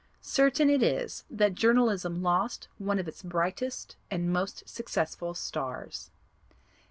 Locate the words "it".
0.67-0.81